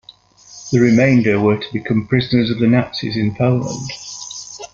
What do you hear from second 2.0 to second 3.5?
prisoners of the Nazis in